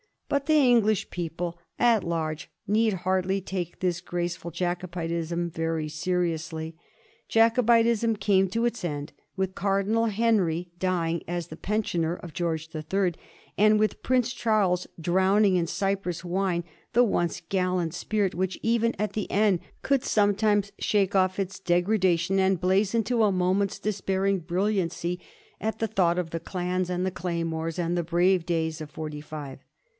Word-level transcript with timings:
But 0.27 0.45
the 0.47 0.53
English 0.55 1.11
people 1.11 1.59
at 1.77 2.03
large 2.03 2.49
need 2.65 2.93
hardly 3.03 3.39
take 3.39 3.81
this 3.81 4.01
graceful 4.01 4.49
Jacobitism 4.49 5.51
very 5.51 5.87
seriously. 5.89 6.75
Jacobitism 7.27 8.15
came 8.15 8.47
to 8.49 8.65
its 8.65 8.83
end 8.83 9.11
with 9.35 9.53
Cardinal 9.53 10.05
Henry 10.05 10.69
dying 10.79 11.21
as 11.27 11.47
the 11.47 11.57
pensioner 11.57 12.15
of 12.15 12.33
George 12.33 12.69
the 12.69 12.81
Third, 12.81 13.15
and 13.59 13.77
with 13.77 14.01
Prince 14.01 14.33
Charles 14.33 14.87
drowning 14.99 15.55
in 15.57 15.67
Cyprus 15.67 16.23
wine 16.25 16.63
the 16.93 17.03
once 17.03 17.41
gallant 17.49 17.93
spirit 17.93 18.33
which, 18.33 18.57
even 18.63 18.95
at 18.97 19.13
the 19.13 19.29
end, 19.29 19.59
could 19.83 20.03
sometimes 20.03 20.71
shake 20.79 21.13
off 21.13 21.39
its 21.39 21.59
degradation, 21.59 22.39
and 22.39 22.59
blaze 22.61 22.95
into 22.95 23.21
a 23.21 23.31
mementos 23.33 23.77
de 23.79 23.89
spairing 23.91 24.39
brilliancy, 24.47 25.19
at 25.59 25.77
the 25.77 25.87
thought 25.87 26.17
of 26.17 26.29
the 26.31 26.39
Clans 26.39 26.89
and 26.89 27.05
the 27.05 27.11
Claymores, 27.11 27.77
and 27.77 27.95
the 27.97 28.01
brave 28.03 28.45
days 28.47 28.79
of 28.81 28.89
Forty 28.89 29.21
five. 29.21 29.59